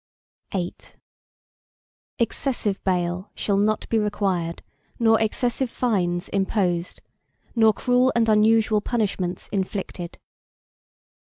[0.51, 0.73] VIII
[2.17, 4.63] Excessive bail shall not be required
[4.97, 7.03] nor excessive fines imposed,
[7.55, 10.17] nor cruel and unusual punishments inflicted.